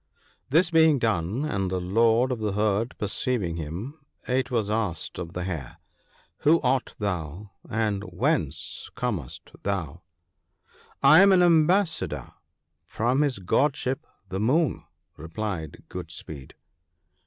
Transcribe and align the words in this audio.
"This 0.49 0.71
being 0.71 0.97
done, 0.97 1.45
and 1.45 1.69
the 1.69 1.79
Lord 1.79 2.31
of 2.31 2.39
the 2.39 2.53
herd 2.53 2.95
perceiving 2.97 3.57
him, 3.57 3.99
it 4.27 4.49
was 4.49 4.67
asked 4.67 5.19
of 5.19 5.33
the 5.33 5.43
Hare, 5.43 5.77
'Who 6.37 6.59
art 6.61 6.95
thou? 6.97 7.51
and 7.69 8.03
whence 8.05 8.89
comest 8.95 9.51
thou?'' 9.61 10.01
I 11.03 11.19
am 11.21 11.31
an 11.31 11.43
ambassador 11.43 12.31
from 12.83 13.21
his 13.21 13.37
Godship 13.37 14.07
the 14.27 14.39
Moon,' 14.39 14.83
replied 15.17 15.83
Good 15.87 16.09
speed. 16.09 16.55